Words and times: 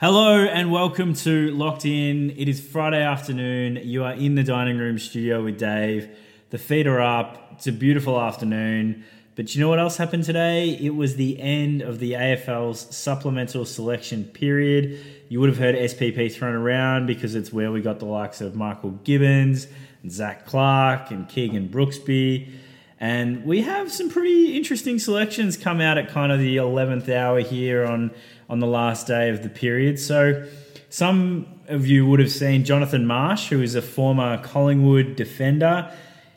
Hello 0.00 0.44
and 0.44 0.70
welcome 0.70 1.12
to 1.12 1.50
Locked 1.50 1.84
In. 1.84 2.30
It 2.30 2.48
is 2.48 2.60
Friday 2.60 3.02
afternoon. 3.02 3.80
You 3.82 4.04
are 4.04 4.12
in 4.12 4.36
the 4.36 4.44
dining 4.44 4.78
room 4.78 4.96
studio 4.96 5.42
with 5.42 5.58
Dave. 5.58 6.08
The 6.50 6.58
feet 6.58 6.86
are 6.86 7.00
up. 7.00 7.48
It's 7.54 7.66
a 7.66 7.72
beautiful 7.72 8.20
afternoon. 8.20 9.02
But 9.34 9.52
you 9.52 9.60
know 9.60 9.68
what 9.68 9.80
else 9.80 9.96
happened 9.96 10.22
today? 10.22 10.68
It 10.80 10.94
was 10.94 11.16
the 11.16 11.40
end 11.40 11.82
of 11.82 11.98
the 11.98 12.12
AFL's 12.12 12.94
supplemental 12.96 13.64
selection 13.64 14.22
period. 14.22 15.04
You 15.30 15.40
would 15.40 15.48
have 15.48 15.58
heard 15.58 15.74
SPP 15.74 16.32
thrown 16.32 16.54
around 16.54 17.06
because 17.06 17.34
it's 17.34 17.52
where 17.52 17.72
we 17.72 17.80
got 17.80 17.98
the 17.98 18.06
likes 18.06 18.40
of 18.40 18.54
Michael 18.54 18.92
Gibbons, 19.02 19.66
and 20.04 20.12
Zach 20.12 20.46
Clark, 20.46 21.10
and 21.10 21.28
Keegan 21.28 21.70
Brooksby. 21.70 22.52
And 23.00 23.44
we 23.44 23.62
have 23.62 23.92
some 23.92 24.10
pretty 24.10 24.56
interesting 24.56 24.98
selections 24.98 25.56
come 25.56 25.80
out 25.80 25.98
at 25.98 26.08
kind 26.08 26.32
of 26.32 26.40
the 26.40 26.56
11th 26.56 27.08
hour 27.08 27.40
here 27.40 27.84
on, 27.84 28.10
on 28.48 28.58
the 28.58 28.66
last 28.66 29.06
day 29.06 29.28
of 29.30 29.42
the 29.42 29.48
period. 29.48 29.98
So, 29.98 30.48
some 30.90 31.46
of 31.68 31.86
you 31.86 32.06
would 32.06 32.18
have 32.18 32.32
seen 32.32 32.64
Jonathan 32.64 33.06
Marsh, 33.06 33.48
who 33.48 33.60
is 33.60 33.74
a 33.74 33.82
former 33.82 34.38
Collingwood 34.38 35.16
defender. 35.16 35.92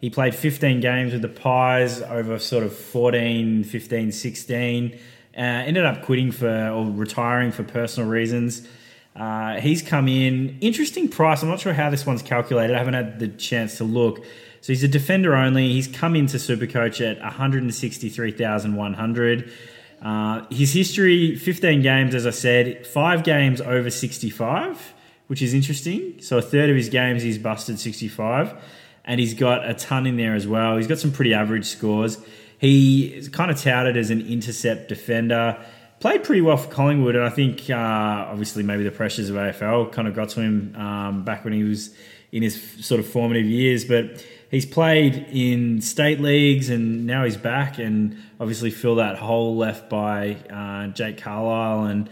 He 0.00 0.10
played 0.10 0.34
15 0.34 0.80
games 0.80 1.12
with 1.12 1.22
the 1.22 1.28
Pies 1.28 2.02
over 2.02 2.38
sort 2.38 2.62
of 2.62 2.76
14, 2.76 3.64
15, 3.64 4.12
16. 4.12 4.92
Uh, 4.92 5.40
ended 5.40 5.84
up 5.84 6.02
quitting 6.02 6.30
for 6.30 6.68
or 6.68 6.90
retiring 6.90 7.52
for 7.52 7.64
personal 7.64 8.08
reasons. 8.08 8.68
Uh, 9.16 9.60
he's 9.60 9.80
come 9.80 10.08
in. 10.08 10.58
Interesting 10.60 11.08
price. 11.08 11.42
I'm 11.42 11.48
not 11.48 11.60
sure 11.60 11.72
how 11.72 11.88
this 11.88 12.04
one's 12.04 12.22
calculated. 12.22 12.74
I 12.74 12.78
haven't 12.78 12.94
had 12.94 13.18
the 13.18 13.28
chance 13.28 13.78
to 13.78 13.84
look. 13.84 14.24
So 14.64 14.72
he's 14.72 14.82
a 14.82 14.88
defender 14.88 15.36
only. 15.36 15.74
He's 15.74 15.86
come 15.86 16.16
into 16.16 16.38
Supercoach 16.38 17.06
at 17.06 17.20
163,100. 17.20 19.52
Uh, 20.00 20.46
his 20.48 20.72
history 20.72 21.36
15 21.36 21.82
games, 21.82 22.14
as 22.14 22.26
I 22.26 22.30
said, 22.30 22.86
five 22.86 23.24
games 23.24 23.60
over 23.60 23.90
65, 23.90 24.94
which 25.26 25.42
is 25.42 25.52
interesting. 25.52 26.18
So 26.22 26.38
a 26.38 26.42
third 26.42 26.70
of 26.70 26.76
his 26.76 26.88
games 26.88 27.22
he's 27.22 27.36
busted 27.36 27.78
65, 27.78 28.54
and 29.04 29.20
he's 29.20 29.34
got 29.34 29.68
a 29.68 29.74
ton 29.74 30.06
in 30.06 30.16
there 30.16 30.34
as 30.34 30.48
well. 30.48 30.78
He's 30.78 30.86
got 30.86 30.98
some 30.98 31.12
pretty 31.12 31.34
average 31.34 31.66
scores. 31.66 32.16
He 32.56 33.08
is 33.08 33.28
kind 33.28 33.50
of 33.50 33.60
touted 33.60 33.98
as 33.98 34.08
an 34.08 34.26
intercept 34.26 34.88
defender. 34.88 35.62
Played 36.04 36.22
pretty 36.22 36.42
well 36.42 36.58
for 36.58 36.70
Collingwood, 36.70 37.16
and 37.16 37.24
I 37.24 37.30
think 37.30 37.70
uh, 37.70 37.74
obviously 38.28 38.62
maybe 38.62 38.84
the 38.84 38.90
pressures 38.90 39.30
of 39.30 39.36
AFL 39.36 39.90
kind 39.90 40.06
of 40.06 40.14
got 40.14 40.28
to 40.28 40.42
him 40.42 40.76
um, 40.76 41.24
back 41.24 41.44
when 41.44 41.54
he 41.54 41.62
was 41.62 41.96
in 42.30 42.42
his 42.42 42.60
sort 42.86 43.00
of 43.00 43.06
formative 43.06 43.46
years. 43.46 43.86
But 43.86 44.22
he's 44.50 44.66
played 44.66 45.26
in 45.32 45.80
state 45.80 46.20
leagues 46.20 46.68
and 46.68 47.06
now 47.06 47.24
he's 47.24 47.38
back 47.38 47.78
and 47.78 48.18
obviously 48.38 48.70
fill 48.70 48.96
that 48.96 49.16
hole 49.16 49.56
left 49.56 49.88
by 49.88 50.36
uh, 50.52 50.88
Jake 50.88 51.16
Carlisle 51.16 51.86
and 51.86 52.10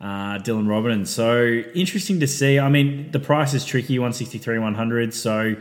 uh, 0.00 0.38
Dylan 0.38 0.68
Roberton. 0.68 1.04
So 1.04 1.44
interesting 1.74 2.20
to 2.20 2.28
see. 2.28 2.60
I 2.60 2.68
mean, 2.68 3.10
the 3.10 3.18
price 3.18 3.54
is 3.54 3.64
tricky, 3.64 3.98
163, 3.98 4.60
100. 4.60 5.14
So 5.14 5.56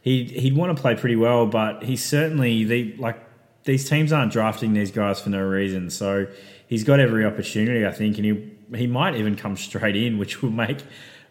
he'd, 0.00 0.30
he'd 0.30 0.56
want 0.56 0.74
to 0.74 0.80
play 0.80 0.94
pretty 0.94 1.16
well, 1.16 1.44
but 1.44 1.82
he's 1.82 2.02
certainly, 2.02 2.64
the 2.64 2.96
like, 2.96 3.25
these 3.66 3.88
teams 3.88 4.12
aren't 4.12 4.32
drafting 4.32 4.72
these 4.72 4.90
guys 4.90 5.20
for 5.20 5.28
no 5.28 5.42
reason. 5.42 5.90
So 5.90 6.26
he's 6.66 6.84
got 6.84 7.00
every 7.00 7.24
opportunity, 7.24 7.84
I 7.84 7.92
think, 7.92 8.16
and 8.16 8.24
he, 8.24 8.50
he 8.78 8.86
might 8.86 9.16
even 9.16 9.36
come 9.36 9.56
straight 9.56 9.96
in, 9.96 10.18
which 10.18 10.40
will 10.40 10.50
make 10.50 10.78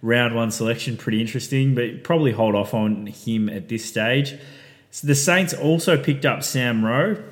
round 0.02 0.36
one 0.36 0.52
selection 0.52 0.97
pretty 0.97 1.19
interesting, 1.19 1.73
but 1.73 2.03
probably 2.03 2.31
hold 2.31 2.53
off 2.53 2.73
on 2.73 3.08
him 3.08 3.50
at 3.50 3.69
this 3.69 3.83
stage. 3.83 4.38
So 4.92 5.08
the 5.08 5.16
Saints 5.16 5.53
also 5.53 6.02
picked 6.02 6.25
up 6.25 6.44
Sam 6.44 6.86
Rowe. 6.86 7.23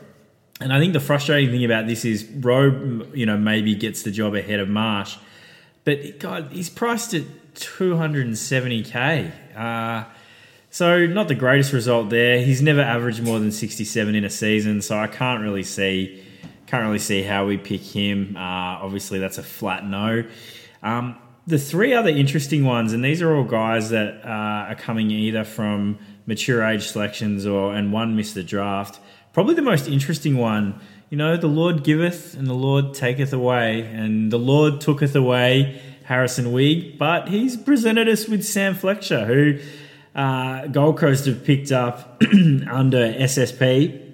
And 0.60 0.72
I 0.72 0.80
think 0.80 0.94
the 0.94 1.00
frustrating 1.00 1.52
thing 1.52 1.66
about 1.66 1.88
this 1.88 2.06
is 2.06 2.24
Rowe, 2.26 3.06
you 3.14 3.26
know, 3.26 3.38
maybe 3.38 3.76
gets 3.76 4.04
the 4.04 4.12
job 4.12 4.36
ahead 4.36 4.60
of 4.60 4.70
Marsh. 4.70 5.18
But 5.84 6.20
God, 6.20 6.50
he's 6.52 6.70
priced 6.70 7.14
at 7.14 7.24
270k. 7.56 9.32
Uh, 9.56 10.06
so 10.74 11.06
not 11.06 11.28
the 11.28 11.36
greatest 11.36 11.72
result 11.72 12.10
there. 12.10 12.42
He's 12.42 12.60
never 12.60 12.82
averaged 12.82 13.22
more 13.22 13.38
than 13.38 13.52
67 13.52 14.16
in 14.16 14.26
a 14.26 14.30
season, 14.30 14.82
so 14.82 14.98
I 14.98 15.06
can't 15.06 15.44
really 15.44 15.62
see 15.62 16.26
can't 16.66 16.84
really 16.84 16.98
see 16.98 17.22
how 17.22 17.46
we 17.46 17.58
pick 17.58 17.82
him. 17.82 18.36
Uh, 18.36 18.40
obviously, 18.82 19.20
that's 19.20 19.38
a 19.38 19.44
flat 19.44 19.86
no. 19.86 20.24
Um, 20.82 21.16
the 21.46 21.60
three 21.60 21.94
other 21.94 22.10
interesting 22.10 22.66
ones, 22.66 22.92
and 22.92 23.06
these 23.06 23.22
are 23.22 23.36
all 23.36 23.44
guys 23.44 23.92
that 23.92 24.26
uh, 24.26 24.72
are 24.72 24.76
coming 24.76 25.12
either 25.12 25.44
from 25.44 26.00
mature 26.26 26.64
age 26.64 26.88
selections 26.88 27.46
or 27.46 27.76
and 27.76 27.94
one 27.94 28.16
missed 28.16 28.34
the 28.34 28.42
draft. 28.42 29.00
Probably 29.32 29.54
the 29.54 29.62
most 29.62 29.88
interesting 29.88 30.38
one, 30.38 30.82
you 31.12 31.18
know, 31.18 31.38
the 31.38 31.46
Lord 31.46 31.84
giveth 31.84 32.34
and 32.34 32.48
the 32.48 32.56
Lord 32.56 32.96
taketh 32.96 33.32
away, 33.32 33.82
and 33.82 34.32
the 34.32 34.40
Lord 34.40 34.82
tooketh 34.82 35.16
away 35.16 35.80
Harrison 36.06 36.52
Wigg, 36.52 36.98
but 36.98 37.30
he's 37.30 37.56
presented 37.56 38.10
us 38.10 38.28
with 38.28 38.44
Sam 38.44 38.74
Fletcher, 38.74 39.26
who 39.26 39.60
uh, 40.16 40.68
Gold 40.68 40.98
Coast 40.98 41.26
have 41.26 41.44
picked 41.44 41.72
up 41.72 42.22
under 42.24 43.14
SSP, 43.14 44.14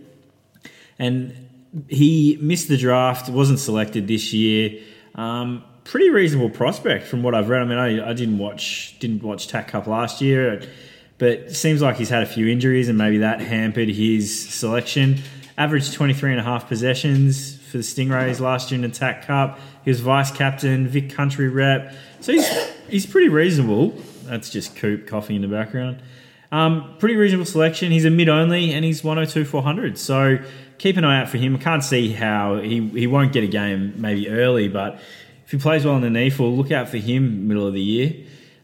and 0.97 1.49
he 1.87 2.37
missed 2.41 2.67
the 2.67 2.77
draft, 2.77 3.29
wasn't 3.29 3.59
selected 3.59 4.07
this 4.07 4.33
year. 4.33 4.81
Um, 5.15 5.63
pretty 5.83 6.09
reasonable 6.09 6.49
prospect 6.49 7.07
from 7.07 7.23
what 7.23 7.33
I've 7.35 7.49
read. 7.49 7.61
I 7.61 7.65
mean, 7.65 7.77
I, 7.77 8.09
I 8.09 8.13
didn't 8.13 8.37
watch 8.37 8.97
didn't 8.99 9.23
watch 9.23 9.47
TAC 9.47 9.69
Cup 9.69 9.87
last 9.87 10.21
year, 10.21 10.61
but 11.17 11.51
seems 11.51 11.81
like 11.81 11.97
he's 11.97 12.09
had 12.09 12.23
a 12.23 12.27
few 12.27 12.47
injuries 12.47 12.89
and 12.89 12.97
maybe 12.97 13.19
that 13.19 13.41
hampered 13.41 13.89
his 13.89 14.49
selection. 14.49 15.17
Averaged 15.57 15.93
23 15.93 16.31
and 16.31 16.39
a 16.39 16.43
half 16.43 16.69
possessions 16.69 17.57
for 17.57 17.77
the 17.77 17.83
Stingrays 17.83 18.39
last 18.39 18.71
year 18.71 18.77
in 18.81 18.89
the 18.89 18.95
TAC 18.95 19.27
Cup. 19.27 19.59
He 19.83 19.89
was 19.89 19.99
vice 19.99 20.31
captain, 20.31 20.87
Vic 20.87 21.09
Country 21.09 21.49
rep. 21.49 21.93
So 22.21 22.33
he's 22.33 22.47
he's 22.87 23.05
pretty 23.05 23.29
reasonable. 23.29 23.91
That's 24.29 24.49
just 24.49 24.75
Coop 24.75 25.07
coughing 25.07 25.35
in 25.35 25.41
the 25.41 25.47
background. 25.47 26.01
Um, 26.51 26.95
pretty 26.99 27.15
reasonable 27.15 27.45
selection. 27.45 27.91
He's 27.91 28.05
a 28.05 28.09
mid 28.09 28.29
only 28.29 28.71
and 28.73 28.83
he's 28.83 29.03
102 29.03 29.45
400. 29.45 29.97
So 29.97 30.39
keep 30.77 30.97
an 30.97 31.03
eye 31.03 31.21
out 31.21 31.29
for 31.29 31.37
him. 31.37 31.55
I 31.55 31.59
can't 31.59 31.83
see 31.83 32.11
how 32.11 32.57
he, 32.57 32.87
he 32.89 33.07
won't 33.07 33.33
get 33.33 33.43
a 33.43 33.47
game 33.47 33.93
maybe 33.97 34.29
early, 34.29 34.67
but 34.67 34.99
if 35.45 35.51
he 35.51 35.57
plays 35.57 35.85
well 35.85 35.95
in 35.95 36.01
the 36.01 36.19
NEAFL, 36.19 36.57
look 36.57 36.71
out 36.71 36.89
for 36.89 36.97
him 36.97 37.47
middle 37.47 37.67
of 37.67 37.73
the 37.73 37.81
year. 37.81 38.13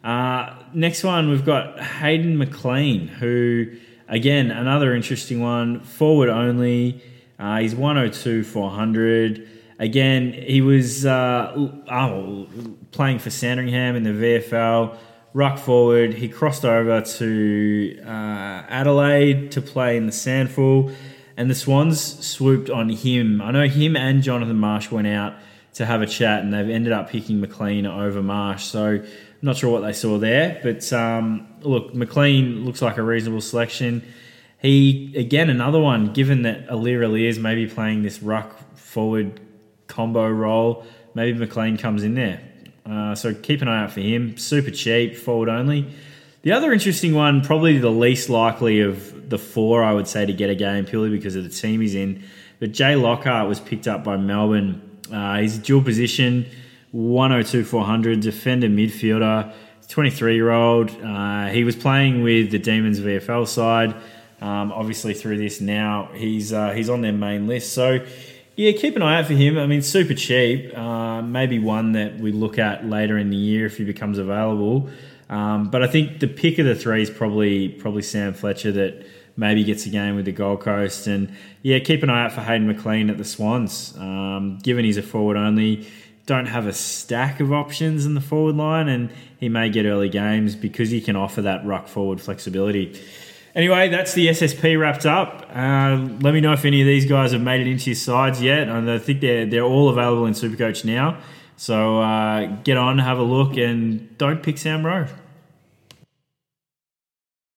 Uh, 0.03 0.55
next 0.73 1.03
one, 1.03 1.29
we've 1.29 1.45
got 1.45 1.79
Hayden 1.79 2.37
McLean, 2.37 3.07
who, 3.07 3.71
again, 4.07 4.51
another 4.51 4.93
interesting 4.93 5.41
one, 5.41 5.79
forward 5.81 6.29
only. 6.29 7.01
Uh, 7.39 7.57
he's 7.57 7.75
102 7.75 8.43
400. 8.43 9.49
Again, 9.79 10.31
he 10.31 10.61
was 10.61 11.05
uh, 11.05 11.53
oh, 11.55 12.47
playing 12.91 13.19
for 13.19 13.29
Sandringham 13.29 13.95
in 13.95 14.03
the 14.03 14.11
VFL, 14.11 14.95
ruck 15.35 15.59
forward. 15.59 16.13
He 16.13 16.29
crossed 16.29 16.63
over 16.63 17.01
to 17.01 17.99
uh, 18.05 18.63
Adelaide 18.69 19.51
to 19.51 19.61
play 19.61 19.97
in 19.97 20.05
the 20.05 20.13
SANFL, 20.13 20.95
and 21.35 21.51
the 21.51 21.55
Swans 21.55 22.25
swooped 22.25 22.69
on 22.69 22.87
him. 22.87 23.41
I 23.41 23.51
know 23.51 23.67
him 23.67 23.97
and 23.97 24.23
Jonathan 24.23 24.57
Marsh 24.57 24.89
went 24.89 25.07
out 25.07 25.35
to 25.73 25.85
have 25.85 26.01
a 26.01 26.07
chat, 26.07 26.41
and 26.41 26.53
they've 26.53 26.69
ended 26.69 26.93
up 26.93 27.09
picking 27.09 27.41
McLean 27.41 27.85
over 27.85 28.23
Marsh. 28.23 28.63
So 28.63 29.03
not 29.41 29.57
sure 29.57 29.69
what 29.69 29.81
they 29.81 29.91
saw 29.91 30.17
there, 30.17 30.57
but 30.63 30.91
um, 30.93 31.45
look, 31.59 31.93
McLean 31.93 32.63
looks 32.63 32.81
like 32.81 32.95
a 32.97 33.03
reasonable 33.03 33.41
selection. 33.41 34.03
He 34.61 35.13
again 35.17 35.49
another 35.49 35.81
one. 35.81 36.13
Given 36.13 36.43
that 36.43 36.69
Aliir 36.69 37.01
Aliir 37.01 37.37
maybe 37.39 37.67
playing 37.67 38.03
this 38.03 38.23
ruck 38.23 38.57
forward 38.77 39.41
combo 39.87 40.29
role, 40.29 40.85
maybe 41.13 41.37
McLean 41.37 41.75
comes 41.75 42.03
in 42.03 42.15
there. 42.15 42.41
Uh, 42.85 43.15
so 43.15 43.33
keep 43.33 43.61
an 43.61 43.67
eye 43.67 43.83
out 43.83 43.91
for 43.91 44.01
him. 44.01 44.37
Super 44.37 44.71
cheap, 44.71 45.15
forward 45.15 45.49
only. 45.49 45.87
The 46.43 46.51
other 46.51 46.71
interesting 46.71 47.15
one, 47.15 47.41
probably 47.41 47.79
the 47.79 47.89
least 47.89 48.29
likely 48.29 48.81
of 48.81 49.29
the 49.29 49.39
four, 49.39 49.83
I 49.83 49.93
would 49.93 50.07
say, 50.07 50.25
to 50.25 50.33
get 50.33 50.49
a 50.49 50.55
game 50.55 50.85
purely 50.85 51.09
because 51.09 51.35
of 51.35 51.43
the 51.43 51.49
team 51.49 51.81
he's 51.81 51.95
in. 51.95 52.23
But 52.59 52.71
Jay 52.71 52.95
Lockhart 52.95 53.47
was 53.47 53.59
picked 53.59 53.87
up 53.87 54.03
by 54.03 54.17
Melbourne 54.17 54.95
uh, 55.11 55.39
he's 55.39 55.57
a 55.57 55.61
dual 55.61 55.81
position, 55.81 56.45
102 56.91 57.63
400 57.63 58.19
defender 58.19 58.67
midfielder, 58.67 59.53
23 59.87 60.35
year 60.35 60.51
old. 60.51 60.89
Uh, 61.03 61.47
he 61.47 61.63
was 61.63 61.75
playing 61.75 62.23
with 62.23 62.51
the 62.51 62.59
Demons 62.59 62.99
VFL 62.99 63.47
side. 63.47 63.95
Um, 64.41 64.71
obviously, 64.71 65.13
through 65.13 65.37
this 65.37 65.61
now, 65.61 66.09
he's 66.13 66.51
uh, 66.51 66.71
he's 66.71 66.89
on 66.89 67.01
their 67.01 67.13
main 67.13 67.47
list. 67.47 67.73
So, 67.73 68.05
yeah, 68.55 68.71
keep 68.71 68.95
an 68.95 69.01
eye 69.01 69.19
out 69.19 69.25
for 69.25 69.33
him. 69.33 69.57
I 69.57 69.67
mean, 69.67 69.81
super 69.81 70.13
cheap. 70.13 70.75
Uh, 70.77 71.21
maybe 71.21 71.59
one 71.59 71.91
that 71.93 72.19
we 72.19 72.31
look 72.31 72.57
at 72.57 72.85
later 72.85 73.17
in 73.17 73.29
the 73.29 73.37
year 73.37 73.65
if 73.65 73.77
he 73.77 73.83
becomes 73.83 74.17
available. 74.17 74.89
Um, 75.29 75.69
but 75.69 75.83
I 75.83 75.87
think 75.87 76.19
the 76.19 76.27
pick 76.27 76.59
of 76.59 76.65
the 76.65 76.75
three 76.75 77.01
is 77.01 77.09
probably 77.09 77.69
probably 77.69 78.03
Sam 78.03 78.33
Fletcher 78.33 78.71
that 78.73 79.05
maybe 79.37 79.63
gets 79.63 79.85
a 79.85 79.89
game 79.89 80.15
with 80.15 80.25
the 80.25 80.31
Gold 80.31 80.61
Coast. 80.61 81.07
And 81.07 81.35
yeah, 81.61 81.79
keep 81.79 82.03
an 82.03 82.09
eye 82.09 82.25
out 82.25 82.31
for 82.31 82.41
Hayden 82.41 82.67
McLean 82.67 83.09
at 83.09 83.17
the 83.17 83.25
Swans. 83.25 83.95
Um, 83.97 84.59
given 84.59 84.85
he's 84.85 84.97
a 84.97 85.03
forward 85.03 85.35
only, 85.35 85.87
don't 86.25 86.45
have 86.45 86.67
a 86.67 86.73
stack 86.73 87.39
of 87.39 87.51
options 87.51 88.05
in 88.05 88.13
the 88.13 88.21
forward 88.21 88.55
line, 88.55 88.87
and 88.87 89.11
he 89.39 89.49
may 89.49 89.69
get 89.69 89.85
early 89.85 90.09
games 90.09 90.55
because 90.55 90.89
he 90.89 91.01
can 91.01 91.15
offer 91.15 91.41
that 91.41 91.65
ruck 91.65 91.87
forward 91.87 92.21
flexibility. 92.21 92.99
Anyway, 93.55 93.87
that's 93.87 94.13
the 94.13 94.27
SSP 94.27 94.77
wrapped 94.77 95.05
up. 95.05 95.49
Uh, 95.49 95.95
let 96.19 96.33
me 96.33 96.41
know 96.41 96.51
if 96.51 96.65
any 96.65 96.81
of 96.81 96.87
these 96.87 97.05
guys 97.05 97.31
have 97.31 97.41
made 97.41 97.65
it 97.65 97.67
into 97.71 97.89
your 97.89 97.95
sides 97.95 98.41
yet. 98.41 98.67
And 98.67 98.91
I 98.91 98.99
think 98.99 99.21
they're 99.21 99.45
they're 99.45 99.63
all 99.63 99.87
available 99.87 100.25
in 100.25 100.33
Supercoach 100.33 100.83
now. 100.83 101.21
So 101.55 102.01
uh, 102.01 102.47
get 102.63 102.75
on, 102.75 102.99
have 102.99 103.17
a 103.17 103.23
look, 103.23 103.55
and 103.55 104.17
don't 104.17 104.43
pick 104.43 104.57
Sam 104.57 104.85
Rowe. 104.85 105.07